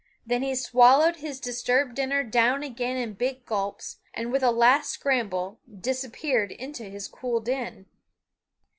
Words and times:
Then 0.25 0.41
he 0.41 0.55
swallowed 0.55 1.17
his 1.17 1.39
disturbed 1.39 1.93
dinner 1.93 2.23
down 2.23 2.63
again 2.63 2.97
in 2.97 3.13
big 3.13 3.45
gulps, 3.45 3.99
and 4.15 4.31
with 4.31 4.41
a 4.41 4.49
last 4.49 4.89
scramble 4.89 5.59
disappeared 5.69 6.51
into 6.51 6.85
his 6.85 7.07
cool 7.07 7.39
den. 7.39 7.85